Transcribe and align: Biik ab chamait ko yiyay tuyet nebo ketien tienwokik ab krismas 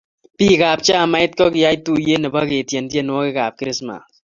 Biik 0.37 0.61
ab 0.71 0.79
chamait 0.87 1.31
ko 1.37 1.45
yiyay 1.53 1.77
tuyet 1.85 2.19
nebo 2.21 2.39
ketien 2.49 2.85
tienwokik 2.91 3.37
ab 3.45 3.53
krismas 3.59 4.07